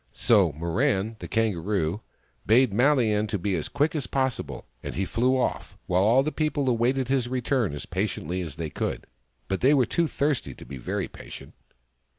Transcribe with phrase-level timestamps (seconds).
[0.13, 2.01] So Mirran, the Kangaroo,
[2.47, 6.67] bade MaHan be as quick as possible, and he flew off, while all the people
[6.69, 9.05] awaited his return as patiently as they could.
[9.47, 11.53] But they were too thirsty to be very patient.